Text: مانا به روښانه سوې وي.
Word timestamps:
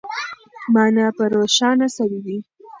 مانا 0.73 1.07
به 1.15 1.23
روښانه 1.33 1.87
سوې 1.95 2.19
وي. 2.25 2.39